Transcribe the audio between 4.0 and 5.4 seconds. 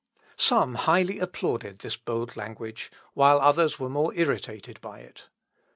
irritated by it.